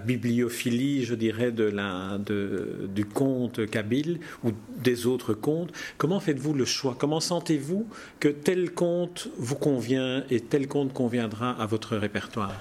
bibliophilie, 0.04 1.04
je 1.04 1.14
dirais, 1.14 1.52
de 1.52 1.64
la, 1.64 2.18
du 2.18 3.04
conte 3.04 3.66
kabyle 3.66 4.20
ou 4.44 4.50
des 4.78 5.06
autres 5.06 5.34
contes, 5.34 5.72
comment 5.98 6.20
faites-vous 6.20 6.54
le 6.54 6.64
choix? 6.64 6.96
Comment 6.98 7.20
sentez-vous 7.20 7.86
que 8.20 8.28
tel 8.28 8.72
conte 8.72 9.28
vous 9.38 9.56
convient 9.56 10.24
et 10.30 10.40
tel 10.40 10.68
conte 10.68 10.92
conviendra 10.92 11.52
à 11.52 11.66
votre 11.66 11.96
répertoire? 11.96 12.54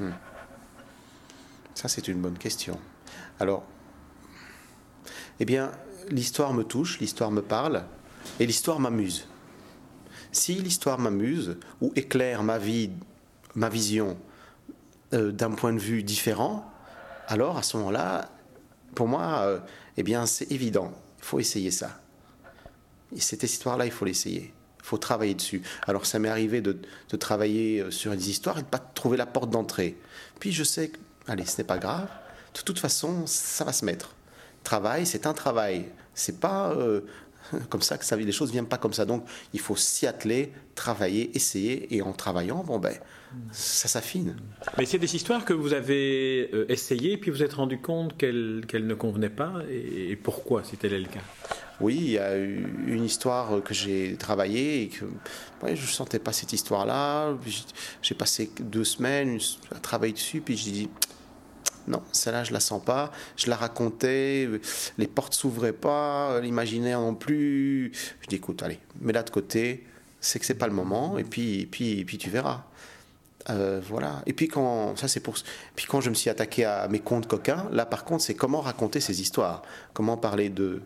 Hmm. 0.00 0.10
Ça 1.74 1.88
c'est 1.88 2.08
une 2.08 2.20
bonne 2.20 2.38
question. 2.38 2.78
Alors, 3.40 3.64
eh 5.40 5.44
bien, 5.44 5.72
l'histoire 6.08 6.54
me 6.54 6.62
touche, 6.62 7.00
l'histoire 7.00 7.30
me 7.30 7.42
parle 7.42 7.84
et 8.38 8.46
l'histoire 8.46 8.78
m'amuse. 8.78 9.26
Si 10.34 10.54
l'histoire 10.54 10.98
m'amuse 10.98 11.56
ou 11.80 11.92
éclaire 11.94 12.42
ma 12.42 12.58
vie, 12.58 12.90
ma 13.54 13.68
vision 13.68 14.18
euh, 15.12 15.30
d'un 15.30 15.52
point 15.52 15.72
de 15.72 15.78
vue 15.78 16.02
différent, 16.02 16.68
alors 17.28 17.56
à 17.56 17.62
ce 17.62 17.76
moment-là, 17.76 18.32
pour 18.96 19.06
moi, 19.06 19.42
euh, 19.44 19.60
eh 19.96 20.02
bien, 20.02 20.26
c'est 20.26 20.50
évident. 20.50 20.92
Il 21.18 21.24
faut 21.24 21.38
essayer 21.38 21.70
ça. 21.70 22.00
Et 23.14 23.20
cette 23.20 23.44
histoire-là, 23.44 23.86
il 23.86 23.92
faut 23.92 24.04
l'essayer. 24.04 24.52
Il 24.80 24.84
faut 24.84 24.98
travailler 24.98 25.34
dessus. 25.34 25.62
Alors, 25.86 26.04
ça 26.04 26.18
m'est 26.18 26.28
arrivé 26.28 26.60
de, 26.60 26.80
travailler 27.16 27.80
euh, 27.80 27.92
sur 27.92 28.10
des 28.10 28.28
histoires 28.28 28.58
et 28.58 28.62
de 28.62 28.66
pas 28.66 28.80
trouver 28.80 29.16
la 29.16 29.26
porte 29.26 29.50
d'entrée. 29.50 29.96
Puis 30.40 30.50
je 30.50 30.64
sais 30.64 30.88
que, 30.88 30.98
allez, 31.28 31.46
ce 31.46 31.58
n'est 31.58 31.66
pas 31.66 31.78
grave. 31.78 32.08
De 32.54 32.60
toute 32.60 32.80
façon, 32.80 33.24
ça 33.28 33.62
va 33.62 33.72
se 33.72 33.84
mettre. 33.84 34.16
Travail, 34.64 35.06
c'est 35.06 35.28
un 35.28 35.32
travail. 35.32 35.86
C'est 36.12 36.40
pas 36.40 36.74
comme 37.68 37.82
ça 37.82 37.98
que 37.98 38.04
ça, 38.04 38.16
les 38.16 38.32
choses 38.32 38.48
ne 38.48 38.52
viennent 38.52 38.66
pas 38.66 38.78
comme 38.78 38.92
ça. 38.92 39.04
Donc, 39.04 39.24
il 39.52 39.60
faut 39.60 39.76
s'y 39.76 40.06
atteler, 40.06 40.52
travailler, 40.74 41.30
essayer, 41.36 41.94
et 41.94 42.02
en 42.02 42.12
travaillant, 42.12 42.64
bon 42.64 42.78
ben, 42.78 42.94
ça 43.50 43.88
s'affine. 43.88 44.36
Mais 44.78 44.86
c'est 44.86 44.98
des 44.98 45.14
histoires 45.16 45.44
que 45.44 45.52
vous 45.52 45.72
avez 45.72 46.50
euh, 46.52 46.66
essayées, 46.68 47.16
puis 47.16 47.30
vous 47.30 47.42
êtes 47.42 47.54
rendu 47.54 47.78
compte 47.78 48.16
qu'elles 48.16 48.64
ne 48.72 48.94
convenaient 48.94 49.30
pas, 49.30 49.62
et, 49.70 50.16
pourquoi, 50.16 50.64
si 50.64 50.76
tel 50.76 50.92
est 50.92 51.00
le 51.00 51.06
cas? 51.08 51.20
Oui, 51.80 51.96
il 51.96 52.10
y 52.12 52.18
a 52.18 52.36
eu 52.36 52.66
une 52.86 53.04
histoire 53.04 53.60
que 53.62 53.74
j'ai 53.74 54.16
travaillée 54.16 54.82
et 54.82 54.88
que 54.88 55.04
ouais, 55.62 55.74
je 55.74 55.82
ne 55.82 55.88
sentais 55.88 56.20
pas 56.20 56.32
cette 56.32 56.52
histoire-là. 56.52 57.36
J'ai 58.00 58.14
passé 58.14 58.48
deux 58.60 58.84
semaines 58.84 59.40
à 59.74 59.80
travailler 59.80 60.12
dessus, 60.12 60.40
puis 60.40 60.56
j'ai 60.56 60.70
dit 60.70 60.88
non, 61.86 62.02
celle-là, 62.12 62.44
je 62.44 62.52
la 62.52 62.60
sens 62.60 62.82
pas. 62.82 63.12
Je 63.36 63.48
la 63.48 63.56
racontais, 63.56 64.48
les 64.98 65.06
portes 65.06 65.34
s'ouvraient 65.34 65.72
pas, 65.72 66.40
l'imaginaire 66.40 67.00
non 67.00 67.14
plus. 67.14 67.92
Je 68.20 68.26
dis, 68.28 68.36
écoute, 68.36 68.62
allez, 68.62 68.78
mets-la 69.00 69.22
de 69.22 69.30
côté, 69.30 69.84
c'est 70.20 70.38
que 70.38 70.46
c'est 70.46 70.54
pas 70.54 70.66
le 70.66 70.74
moment, 70.74 71.18
et 71.18 71.24
puis, 71.24 71.66
puis, 71.70 72.04
puis 72.04 72.18
tu 72.18 72.30
verras. 72.30 72.64
Euh, 73.50 73.80
voilà. 73.86 74.22
Et 74.26 74.32
puis 74.32 74.48
quand 74.48 74.96
ça 74.96 75.06
c'est 75.08 75.20
pour. 75.20 75.34
Puis 75.76 75.86
quand 75.86 76.00
je 76.00 76.08
me 76.08 76.14
suis 76.14 76.30
attaqué 76.30 76.64
à 76.64 76.88
mes 76.88 77.00
contes 77.00 77.26
coquins, 77.26 77.68
là 77.72 77.84
par 77.84 78.04
contre 78.04 78.24
c'est 78.24 78.34
comment 78.34 78.60
raconter 78.60 79.00
ces 79.00 79.20
histoires, 79.20 79.62
comment 79.92 80.16
parler 80.16 80.48
de 80.48 80.80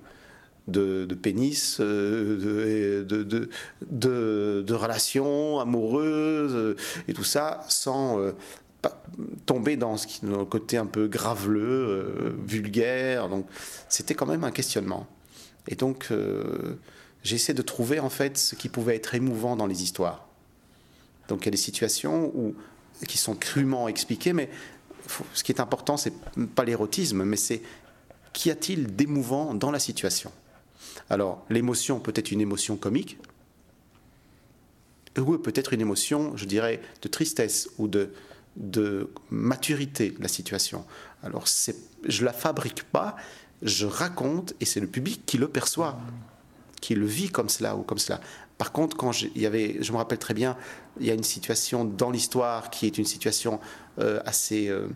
de, 0.67 1.07
pénis, 1.15 1.79
euh, 1.81 3.03
de, 3.05 3.23
de, 3.23 4.63
de, 4.67 4.75
relations 4.75 5.61
amoureuses 5.61 6.55
euh, 6.55 6.77
et 7.07 7.15
tout 7.15 7.25
ça 7.25 7.65
sans 7.69 8.19
tomber 9.47 9.77
dans, 9.77 9.97
ce 9.97 10.07
qui, 10.07 10.25
le 10.25 10.45
côté 10.45 10.77
un 10.77 10.87
peu 10.87 11.09
graveleux, 11.09 12.37
vulgaire. 12.47 13.29
Donc 13.29 13.47
c'était 13.89 14.15
quand 14.15 14.27
même 14.27 14.45
un 14.45 14.51
questionnement. 14.51 15.07
Et 15.67 15.75
donc 15.75 16.13
j'ai 17.23 17.37
essayé 17.37 17.55
de 17.55 17.63
trouver 17.63 18.01
en 18.01 18.11
fait 18.11 18.39
ce 18.39 18.55
qui 18.55 18.69
pouvait 18.69 18.97
être 18.97 19.15
émouvant 19.15 19.57
dans 19.57 19.67
les 19.67 19.83
histoires. 19.83 20.27
Donc 21.29 21.43
il 21.43 21.45
y 21.47 21.49
a 21.49 21.53
des 21.53 21.57
situations 21.57 22.33
où, 22.35 22.55
qui 23.07 23.19
sont 23.19 23.35
crûment 23.35 23.89
expliquées, 23.89 24.33
mais 24.33 24.49
ce 25.35 25.43
qui 25.43 25.53
est 25.53 25.61
important, 25.61 25.97
c'est 25.97 26.13
pas 26.55 26.65
l'érotisme, 26.65 27.25
mais 27.25 27.37
c'est 27.37 27.63
qu'y 28.33 28.51
a-t-il 28.51 28.95
d'émouvant 28.95 29.55
dans 29.55 29.71
la 29.71 29.79
situation? 29.79 30.33
Alors 31.11 31.45
l'émotion 31.51 32.01
peut 32.01 32.13
être 32.15 32.31
une 32.31 32.41
émotion 32.41 32.77
comique, 32.77 33.19
ou 35.19 35.37
peut-être 35.39 35.73
une 35.73 35.81
émotion, 35.81 36.37
je 36.37 36.45
dirais, 36.45 36.81
de 37.03 37.09
tristesse 37.09 37.69
ou 37.79 37.89
de, 37.89 38.13
de 38.59 39.11
maturité 39.31 40.11
de 40.11 40.21
la 40.21 40.29
situation. 40.29 40.85
Alors 41.23 41.47
je 42.05 42.25
la 42.25 42.33
fabrique 42.33 42.83
pas, 42.85 43.17
je 43.63 43.87
raconte 43.87 44.55
et 44.61 44.65
c'est 44.65 44.81
le 44.81 44.87
public 44.87 45.23
qui 45.25 45.39
le 45.39 45.49
perçoit, 45.49 45.99
qui 46.81 46.95
le 46.95 47.07
vit 47.07 47.31
comme 47.31 47.49
cela 47.49 47.77
ou 47.77 47.83
comme 47.83 47.99
cela. 47.99 48.21
Par 48.59 48.73
contre, 48.73 48.97
quand 48.97 49.23
il 49.23 49.41
y 49.41 49.47
avait, 49.47 49.77
je 49.81 49.93
me 49.93 49.97
rappelle 49.97 50.19
très 50.19 50.35
bien, 50.35 50.57
il 50.99 51.07
y 51.07 51.11
a 51.11 51.15
une 51.15 51.23
situation 51.23 51.85
dans 51.85 52.11
l'histoire 52.11 52.71
qui 52.71 52.87
est 52.87 52.99
une 52.99 53.05
situation 53.05 53.61
euh, 54.01 54.21
assez 54.27 54.69
euh, 54.69 54.89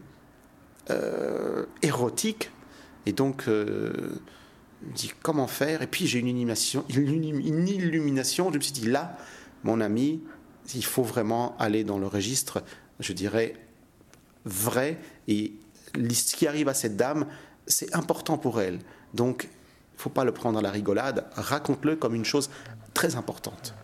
euh, 0.90 1.64
érotique, 1.80 2.50
et 3.06 3.12
donc 3.12 3.44
je 3.46 3.52
me 3.52 4.92
dis 4.94 5.12
comment 5.22 5.46
faire, 5.46 5.82
et 5.82 5.86
puis 5.86 6.08
j'ai 6.08 6.18
une 6.18 6.28
une 6.28 7.68
illumination, 7.68 8.50
je 8.50 8.58
me 8.58 8.62
suis 8.62 8.72
dit 8.72 8.88
là, 8.88 9.16
mon 9.62 9.80
ami, 9.80 10.20
il 10.74 10.84
faut 10.84 11.02
vraiment 11.02 11.56
aller 11.58 11.84
dans 11.84 11.98
le 11.98 12.06
registre, 12.06 12.62
je 13.02 13.12
dirais, 13.12 13.54
vrai, 14.44 14.98
et 15.28 15.52
ce 15.94 16.36
qui 16.36 16.46
arrive 16.46 16.68
à 16.68 16.74
cette 16.74 16.96
dame, 16.96 17.26
c'est 17.66 17.94
important 17.94 18.38
pour 18.38 18.60
elle. 18.60 18.78
Donc, 19.14 19.44
il 19.44 19.96
ne 19.96 20.00
faut 20.00 20.10
pas 20.10 20.24
le 20.24 20.32
prendre 20.32 20.58
à 20.58 20.62
la 20.62 20.70
rigolade, 20.70 21.26
raconte-le 21.34 21.96
comme 21.96 22.14
une 22.14 22.24
chose 22.24 22.50
très 22.94 23.16
importante. 23.16 23.74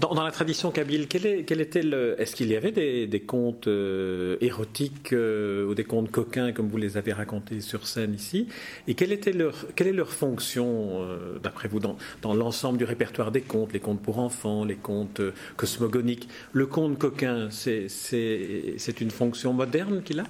Dans, 0.00 0.24
la 0.24 0.30
tradition 0.30 0.70
kabyle, 0.70 1.06
quel, 1.08 1.26
était 1.26 1.80
est-ce 2.18 2.34
qu'il 2.34 2.48
y 2.48 2.56
avait 2.56 2.72
des, 2.72 3.20
contes 3.20 3.68
euh, 3.68 4.36
érotiques 4.40 5.12
euh, 5.12 5.66
ou 5.66 5.74
des 5.74 5.84
contes 5.84 6.10
coquins 6.10 6.52
comme 6.52 6.68
vous 6.68 6.76
les 6.76 6.96
avez 6.96 7.12
racontés 7.12 7.60
sur 7.60 7.86
scène 7.86 8.14
ici? 8.14 8.48
Et 8.88 8.94
quelle, 8.94 9.12
était 9.12 9.32
leur, 9.32 9.66
quelle 9.74 9.88
est 9.88 9.92
leur 9.92 10.12
fonction, 10.12 11.00
euh, 11.00 11.38
d'après 11.42 11.68
vous, 11.68 11.80
dans, 11.80 11.96
dans 12.22 12.34
l'ensemble 12.34 12.78
du 12.78 12.84
répertoire 12.84 13.30
des 13.30 13.40
contes, 13.40 13.72
les 13.72 13.80
contes 13.80 14.02
pour 14.02 14.18
enfants, 14.18 14.64
les 14.64 14.76
contes 14.76 15.20
cosmogoniques? 15.56 16.28
Le 16.52 16.66
conte 16.66 16.98
coquin, 16.98 17.48
c'est, 17.50 17.88
c'est, 17.88 18.74
c'est 18.78 19.00
une 19.00 19.10
fonction 19.10 19.52
moderne 19.52 20.02
qu'il 20.02 20.20
a? 20.20 20.24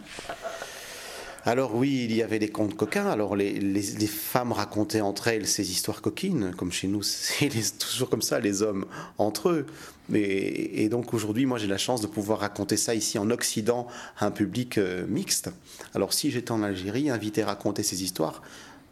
Alors 1.47 1.77
oui, 1.77 2.07
il 2.11 2.15
y 2.15 2.23
avait 2.25 2.41
des 2.41 2.49
contes 2.49 2.77
coquins. 2.77 3.07
Alors 3.07 3.37
les, 3.37 4.07
femmes 4.07 4.51
racontaient 4.51 5.01
entre 5.01 5.29
elles 5.29 5.47
ces 5.47 5.71
histoires 5.71 6.03
coquines, 6.03 6.53
comme 6.57 6.73
chez 6.73 6.89
nous, 6.89 7.03
c'est 7.05 7.79
toujours 7.79 8.11
comme 8.11 8.23
ça, 8.23 8.41
les 8.41 8.63
hommes 8.63 8.85
entre 9.17 9.51
eux. 9.51 9.67
Et, 10.13 10.89
donc 10.89 11.15
aujourd'hui, 11.15 11.47
moi 11.47 11.59
j'ai 11.59 11.69
la 11.69 11.79
chance 11.79 12.01
de 12.01 12.09
pouvoir 12.09 12.41
raconter 12.41 12.77
ça 12.77 12.95
ici 12.95 13.19
en 13.19 13.31
Occident 13.31 13.87
à 14.19 14.27
un 14.27 14.31
public 14.33 14.79
euh, 14.79 15.07
mixte. 15.07 15.51
Alors 15.95 16.13
si 16.13 16.33
j'étais 16.33 16.53
en 16.53 16.63
Algérie, 16.63 17.11
invité 17.11 17.43
à 17.43 17.47
raconter 17.47 17.85
ces 17.85 18.03
histoires, 18.03 18.43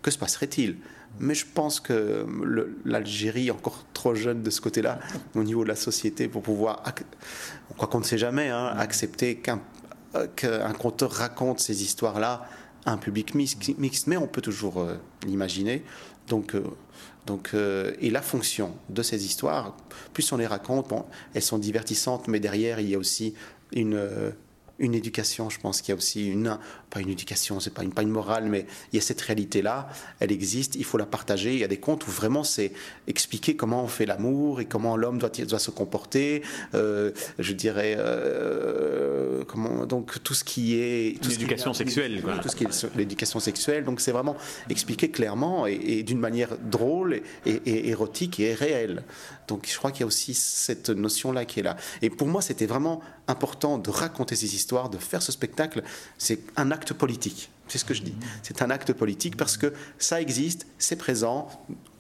que 0.03 0.11
se 0.13 0.19
passerait-il? 0.19 0.77
Mais 1.21 1.35
je 1.35 1.47
pense 1.53 1.81
que 1.81 2.27
l'Algérie 2.85 3.49
est 3.49 3.53
encore 3.53 3.85
trop 3.93 4.15
jeune 4.15 4.43
de 4.43 4.51
ce 4.51 4.61
côté-là, 4.61 4.99
au 5.35 5.45
niveau 5.45 5.63
de 5.63 5.69
la 5.69 5.77
société, 5.77 6.27
pour 6.27 6.43
pouvoir, 6.43 6.83
croit 7.77 7.89
qu'on 7.89 8.01
ne 8.01 8.05
sait 8.05 8.19
jamais, 8.19 8.49
hein, 8.49 8.75
accepter 8.77 9.37
qu'un 9.37 9.61
qu'un 10.37 10.73
conteur 10.73 11.11
raconte 11.11 11.61
ces 11.61 11.83
histoires-là 11.83 12.49
à 12.87 12.93
un 12.93 12.97
public 12.99 13.35
mixte, 13.35 14.07
mais 14.07 14.17
on 14.17 14.27
peut 14.27 14.43
toujours 14.43 14.81
euh, 14.81 14.97
l'imaginer. 15.27 15.83
Donc, 16.29 16.55
euh, 16.55 16.65
donc, 17.27 17.55
et 17.55 18.11
la 18.11 18.21
fonction 18.21 18.75
de 18.91 19.03
ces 19.03 19.25
histoires, 19.25 19.75
plus 20.13 20.31
on 20.33 20.37
les 20.37 20.47
raconte, 20.47 20.93
elles 21.33 21.41
sont 21.41 21.57
divertissantes, 21.57 22.29
mais 22.29 22.39
derrière, 22.39 22.81
il 22.81 22.91
y 22.91 22.95
a 22.95 22.99
aussi 22.99 23.33
une, 23.73 23.99
une 24.79 24.95
éducation. 24.95 25.49
Je 25.49 25.59
pense 25.59 25.81
qu'il 25.81 25.93
y 25.93 25.93
a 25.93 25.97
aussi 25.97 26.29
une, 26.29 26.59
pas 26.95 27.01
une 27.01 27.11
éducation, 27.11 27.59
c'est 27.59 27.75
pas 27.75 27.83
une, 27.83 27.93
pas 27.93 28.03
une 28.03 28.11
morale, 28.11 28.45
mais 28.49 28.67
il 28.93 28.97
y 28.97 28.99
a 29.01 29.03
cette 29.03 29.21
réalité-là, 29.21 29.89
elle 30.21 30.31
existe, 30.31 30.77
il 30.77 30.85
faut 30.85 30.97
la 30.97 31.07
partager. 31.07 31.53
Il 31.53 31.59
y 31.59 31.65
a 31.65 31.69
des 31.69 31.79
contes 31.79 32.07
où 32.07 32.11
vraiment 32.11 32.45
c'est 32.45 32.71
expliquer 33.09 33.57
comment 33.57 33.83
on 33.83 33.89
fait 33.89 34.07
l'amour 34.07 34.61
et 34.61 34.65
comment 34.65 34.97
l'homme 34.97 35.19
doit, 35.19 35.29
doit 35.29 35.59
se 35.59 35.73
comporter. 35.73 36.43
Euh, 36.75 37.11
je 37.41 37.53
dirais, 37.53 37.97
euh, 37.99 39.43
comment, 39.45 39.87
donc 39.87 40.23
tout 40.23 40.35
ce 40.35 40.45
qui 40.45 40.77
est. 40.77 41.21
L'éducation 41.27 41.75
sexuelle, 41.75 42.23
quoi. 42.23 42.39
Tout 42.39 42.49
ce 42.49 42.55
qui 42.55 42.65
est 42.65 42.97
l'éducation 42.97 43.41
sexuelle. 43.41 43.85
Donc 43.85 44.01
c'est 44.01 44.13
vraiment 44.13 44.37
expliquer 44.71 45.11
clairement 45.11 45.67
et, 45.67 46.05
d'une 46.05 46.21
manière 46.21 46.57
drôle 46.59 47.23
et, 47.45 47.51
et, 47.67 47.89
érotique 47.89 48.39
et 48.39 48.55
réelle. 48.55 49.03
Donc 49.49 49.69
je 49.69 49.77
crois 49.77 49.91
qu'il 49.91 50.01
y 50.01 50.05
a 50.05 50.07
aussi 50.07 50.33
cette 50.33 50.91
notion-là 50.91 51.45
qui 51.45 51.59
est 51.59 51.65
là. 51.65 51.77
Et 52.03 52.11
pour 52.11 52.29
moi, 52.29 52.41
c'était 52.41 52.67
vraiment 52.67 53.03
important 53.27 53.79
de 53.79 53.91
raconter 53.91 54.37
ces 54.37 54.55
histoires, 54.55 54.91
de 54.91 54.99
faire 54.99 55.23
ce 55.23 55.33
spectacle. 55.33 55.83
C'est 56.19 56.41
un 56.57 56.71
acte 56.71 56.84
politique. 56.93 57.51
C'est 57.69 57.79
ce 57.79 57.85
que 57.85 57.95
je 57.95 58.03
dis. 58.03 58.15
C'est 58.43 58.63
un 58.63 58.71
acte 58.71 58.93
politique 58.93 59.37
parce 59.37 59.57
que 59.57 59.73
ça 59.99 60.21
existe, 60.21 60.67
c'est 60.79 60.97
présent. 60.97 61.49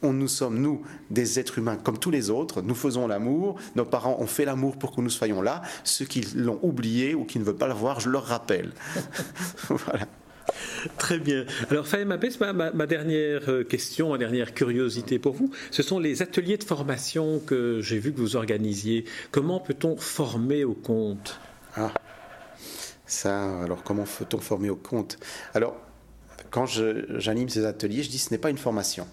On, 0.03 0.13
nous 0.13 0.29
sommes, 0.29 0.61
nous, 0.61 0.83
des 1.11 1.39
êtres 1.39 1.59
humains 1.59 1.77
comme 1.77 1.99
tous 1.99 2.11
les 2.11 2.29
autres. 2.29 2.61
Nous 2.61 2.75
faisons 2.75 3.07
l'amour. 3.07 3.59
Nos 3.75 3.87
parents 3.87 4.17
ont 4.21 4.27
fait 4.27 4.45
l'amour 4.45 4.77
pour 4.77 4.95
que 4.95 5.01
nous 5.01 5.11
soyons 5.11 5.41
là. 5.41 5.63
Ceux 5.83 6.05
qui 6.05 6.21
l'ont 6.35 6.59
oublié 6.63 7.15
ou 7.15 7.25
qui 7.25 7.39
ne 7.39 7.45
veulent 7.45 7.57
pas 7.57 7.69
le 7.69 7.75
voir, 7.75 8.01
je 8.01 8.11
leur 8.11 8.25
rappelle. 8.25 8.73
voilà. 9.69 10.07
Très 10.99 11.19
bien. 11.19 11.47
Alors, 11.71 11.87
Faye 11.87 12.05
Mapes, 12.05 12.39
ma, 12.41 12.53
ma, 12.53 12.87
dernière 12.87 13.49
euh, 13.49 13.65
question, 13.65 14.11
ma 14.11 14.19
dernière 14.19 14.53
curiosité 14.53 15.19
pour 15.19 15.33
vous, 15.33 15.51
ce 15.71 15.83
sont 15.83 15.99
les 15.99 16.21
ateliers 16.21 16.59
de 16.59 16.65
formation 16.65 17.41
que 17.41 17.81
j'ai 17.81 17.99
vu 17.99 18.13
que 18.13 18.19
vous 18.19 18.37
organisiez. 18.37 19.07
Comment 19.31 19.61
peut-on 19.61 19.97
former 19.97 20.65
au 20.65 20.75
compte? 20.75 21.41
Ah, 21.77 21.91
alors 23.25 23.83
comment 23.83 24.05
peut-on 24.05 24.41
former 24.41 24.71
au 24.71 24.77
compte? 24.77 25.19
Alors, 25.55 25.77
quand 26.51 26.67
j'anime 26.67 27.49
ces 27.49 27.65
ateliers, 27.65 28.03
je 28.03 28.11
dis 28.11 28.19
ce 28.19 28.31
n'est 28.31 28.39
pas 28.39 28.51
une 28.51 28.59
formation. 28.59 29.07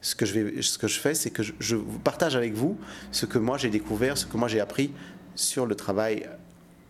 Ce 0.00 0.14
que 0.14 0.24
je, 0.24 1.00
fais, 1.00 1.14
c'est 1.14 1.30
que 1.30 1.42
je, 1.42 1.52
je, 1.58 1.76
partage 1.76 2.36
avec 2.36 2.54
vous 2.54 2.78
ce 3.12 3.26
que 3.26 3.38
moi 3.38 3.58
j'ai 3.58 3.68
découvert, 3.68 4.16
ce 4.16 4.24
que 4.24 4.36
moi 4.36 4.48
j'ai 4.48 4.60
appris 4.60 4.92
sur 5.34 5.66
le 5.66 5.74
travail 5.74 6.28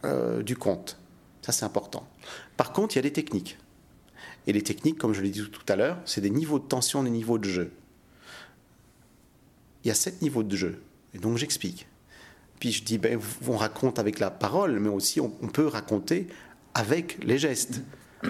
euh, 0.05 0.43
du 0.43 0.57
compte. 0.57 0.99
Ça, 1.43 1.53
c'est 1.53 1.65
important. 1.65 2.09
Par 2.57 2.73
contre, 2.73 2.95
il 2.95 2.99
y 2.99 3.01
a 3.01 3.03
des 3.03 3.13
techniques. 3.13 3.59
Et 4.47 4.53
les 4.53 4.63
techniques, 4.63 4.99
comme 4.99 5.13
je 5.13 5.21
l'ai 5.21 5.31
dit 5.31 5.49
tout 5.51 5.65
à 5.69 5.77
l'heure, 5.77 5.99
c'est 6.05 6.21
des 6.21 6.31
niveaux 6.31 6.59
de 6.59 6.65
tension, 6.65 7.03
des 7.03 7.11
niveaux 7.11 7.39
de 7.39 7.49
jeu. 7.49 7.73
Il 9.85 9.89
y 9.89 9.91
a 9.91 9.95
sept 9.95 10.23
niveaux 10.23 10.43
de 10.43 10.57
jeu. 10.57 10.83
Et 11.15 11.19
donc, 11.19 11.39
j'explique. 11.39 11.87
Puis 12.59 12.73
je 12.73 12.85
dis, 12.85 12.99
ben, 12.99 13.19
on 13.47 13.57
raconte 13.57 13.99
avec 13.99 14.19
la 14.19 14.31
parole, 14.31 14.79
mais 14.81 14.89
aussi 14.89 15.21
on, 15.21 15.31
peut 15.31 15.67
raconter 15.67 16.27
avec 16.75 17.23
les 17.23 17.39
gestes. 17.39 17.83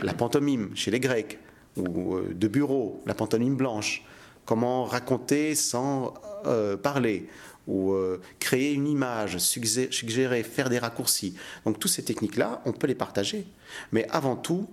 La 0.02 0.14
pantomime 0.14 0.70
chez 0.74 0.90
les 0.90 1.00
Grecs, 1.00 1.38
ou 1.76 2.16
euh, 2.16 2.34
de 2.34 2.48
bureau, 2.48 3.02
la 3.06 3.14
pantomime 3.14 3.56
blanche. 3.56 4.04
Comment 4.44 4.84
raconter 4.84 5.54
sans 5.54 6.14
euh, 6.46 6.76
parler 6.76 7.28
ou 7.66 7.92
euh, 7.92 8.20
créer 8.38 8.72
une 8.72 8.86
image, 8.86 9.38
suggérer, 9.38 10.42
faire 10.44 10.68
des 10.68 10.78
raccourcis. 10.78 11.34
Donc 11.64 11.80
toutes 11.80 11.90
ces 11.90 12.04
techniques-là, 12.04 12.62
on 12.64 12.72
peut 12.72 12.86
les 12.86 12.94
partager. 12.94 13.46
Mais 13.90 14.06
avant 14.10 14.36
tout, 14.36 14.68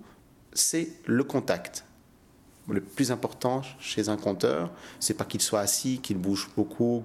c'est 0.52 0.88
le 1.06 1.24
contact. 1.24 1.84
Le 2.68 2.80
plus 2.80 3.10
important 3.10 3.60
chez 3.78 4.08
un 4.08 4.16
conteur, 4.16 4.70
c'est 4.98 5.14
pas 5.14 5.24
qu'il 5.24 5.42
soit 5.42 5.60
assis, 5.60 5.98
qu'il 5.98 6.16
bouge 6.16 6.48
beaucoup, 6.56 7.04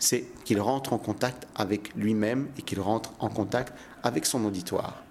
c'est 0.00 0.24
qu'il 0.44 0.60
rentre 0.60 0.92
en 0.92 0.98
contact 0.98 1.46
avec 1.54 1.94
lui-même 1.94 2.48
et 2.58 2.62
qu'il 2.62 2.80
rentre 2.80 3.12
en 3.20 3.28
contact 3.28 3.72
avec 4.02 4.26
son 4.26 4.44
auditoire. 4.44 5.04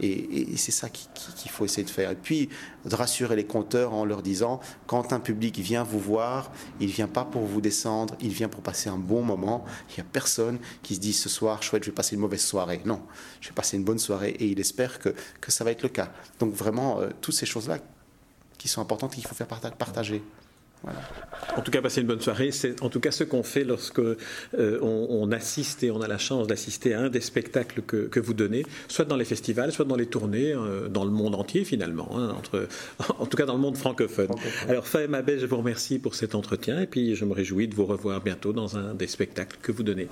Et, 0.00 0.56
c'est 0.56 0.72
ça 0.72 0.88
qu'il 0.88 1.50
faut 1.50 1.64
essayer 1.64 1.84
de 1.84 1.90
faire. 1.90 2.10
Et 2.10 2.16
puis, 2.16 2.48
de 2.84 2.94
rassurer 2.94 3.36
les 3.36 3.46
compteurs 3.46 3.94
en 3.94 4.04
leur 4.04 4.22
disant, 4.22 4.60
quand 4.86 5.12
un 5.12 5.20
public 5.20 5.58
vient 5.58 5.84
vous 5.84 5.98
voir, 5.98 6.50
il 6.80 6.88
ne 6.88 6.92
vient 6.92 7.08
pas 7.08 7.24
pour 7.24 7.42
vous 7.42 7.60
descendre, 7.60 8.14
il 8.20 8.30
vient 8.30 8.48
pour 8.48 8.62
passer 8.62 8.90
un 8.90 8.98
bon 8.98 9.22
moment. 9.22 9.64
Il 9.90 9.94
n'y 9.94 10.00
a 10.00 10.10
personne 10.12 10.58
qui 10.82 10.96
se 10.96 11.00
dit 11.00 11.12
ce 11.12 11.28
soir, 11.28 11.62
chouette, 11.62 11.84
je 11.84 11.90
vais 11.90 11.94
passer 11.94 12.14
une 12.14 12.20
mauvaise 12.20 12.44
soirée. 12.44 12.80
Non, 12.84 13.02
je 13.40 13.48
vais 13.48 13.54
passer 13.54 13.76
une 13.76 13.84
bonne 13.84 13.98
soirée 13.98 14.30
et 14.38 14.46
il 14.46 14.60
espère 14.60 14.98
que, 14.98 15.14
que 15.40 15.50
ça 15.50 15.64
va 15.64 15.70
être 15.70 15.82
le 15.82 15.88
cas. 15.88 16.12
Donc 16.38 16.52
vraiment, 16.52 17.00
euh, 17.00 17.10
toutes 17.20 17.34
ces 17.34 17.46
choses-là 17.46 17.78
qui 18.66 18.72
sont 18.72 18.82
importantes, 18.82 19.14
qu'il 19.14 19.26
faut 19.26 19.34
faire 19.34 19.46
partager. 19.46 20.22
En 21.56 21.62
tout 21.62 21.70
cas, 21.70 21.80
passer 21.80 22.00
une 22.02 22.06
bonne 22.06 22.20
soirée. 22.20 22.52
C'est 22.52 22.82
en 22.82 22.90
tout 22.90 23.00
cas 23.00 23.10
ce 23.10 23.24
qu'on 23.24 23.42
fait 23.42 23.64
lorsque 23.64 23.98
euh, 23.98 24.16
on, 24.82 25.32
assiste 25.32 25.82
et 25.82 25.90
on 25.90 26.00
a 26.00 26.06
la 26.06 26.18
chance 26.18 26.46
d'assister 26.46 26.94
à 26.94 27.00
un 27.00 27.08
des 27.08 27.20
spectacles 27.20 27.82
que, 27.82 28.20
vous 28.20 28.34
donnez, 28.34 28.64
soit 28.88 29.04
dans 29.04 29.16
les 29.16 29.24
festivals, 29.24 29.72
soit 29.72 29.84
dans 29.84 29.96
les 29.96 30.06
tournées, 30.06 30.52
euh, 30.52 30.88
dans 30.88 31.04
le 31.04 31.10
monde 31.10 31.34
entier 31.34 31.64
finalement, 31.64 32.10
hein, 32.16 32.34
entre, 32.36 32.68
en 33.18 33.26
tout 33.26 33.36
cas 33.36 33.46
dans 33.46 33.54
le 33.54 33.60
monde 33.60 33.76
francophone. 33.76 34.28
Alors, 34.68 34.86
Faye 34.86 35.08
Mabé, 35.08 35.38
je 35.38 35.46
vous 35.46 35.56
remercie 35.56 35.98
pour 35.98 36.14
cet 36.14 36.34
entretien 36.34 36.80
et 36.80 36.86
puis 36.86 37.14
je 37.14 37.24
me 37.24 37.32
réjouis 37.32 37.68
de 37.68 37.74
vous 37.74 37.86
revoir 37.86 38.20
bientôt 38.20 38.52
dans 38.52 38.76
un 38.76 38.94
des 38.94 39.06
spectacles 39.06 39.58
que 39.62 39.72
vous 39.72 39.82
donnez. 39.82 40.08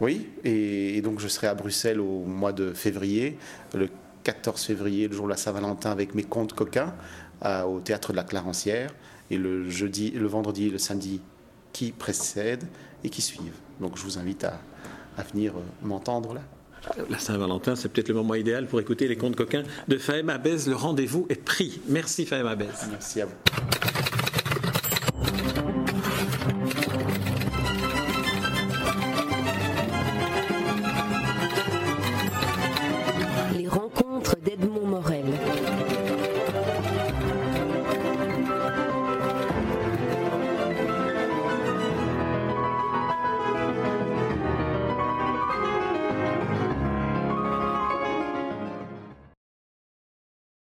Oui, 0.00 0.28
et, 0.42 1.00
donc 1.02 1.20
je 1.20 1.28
serai 1.28 1.46
à 1.46 1.54
Bruxelles 1.54 2.00
au 2.00 2.24
mois 2.24 2.52
de 2.52 2.72
février, 2.72 3.38
le 3.74 3.88
14 4.24 4.60
février, 4.62 5.06
le 5.08 5.14
jour 5.14 5.26
de 5.26 5.30
la 5.30 5.36
Saint-Valentin, 5.36 5.90
avec 5.90 6.14
mes 6.14 6.24
contes 6.24 6.52
coquins 6.52 6.94
au 7.66 7.80
théâtre 7.80 8.12
de 8.12 8.16
la 8.16 8.24
Clarencière 8.24 8.90
et 9.30 9.38
le 9.38 9.68
jeudi, 9.68 10.10
le 10.10 10.26
vendredi 10.26 10.66
et 10.66 10.70
le 10.70 10.78
samedi 10.78 11.20
qui 11.72 11.92
précèdent 11.92 12.66
et 13.02 13.10
qui 13.10 13.22
suivent. 13.22 13.58
Donc 13.80 13.96
je 13.96 14.02
vous 14.02 14.18
invite 14.18 14.44
à, 14.44 14.60
venir 15.32 15.52
euh, 15.56 15.62
m'entendre 15.82 16.34
là. 16.34 16.40
La 17.08 17.18
Saint-Valentin, 17.18 17.76
c'est 17.76 17.88
peut-être 17.88 18.08
le 18.08 18.14
moment 18.14 18.34
idéal 18.34 18.66
pour 18.66 18.78
écouter 18.78 19.08
les 19.08 19.16
contes 19.16 19.36
coquins 19.36 19.62
de 19.88 19.96
Fahem 19.96 20.28
Abez. 20.28 20.66
Le 20.66 20.76
rendez-vous 20.76 21.26
est 21.30 21.42
pris. 21.42 21.80
Merci 21.88 22.26
Fahem 22.26 22.46
Abez. 22.46 22.66
Merci 22.90 23.22
à 23.22 23.26
vous. 23.26 24.03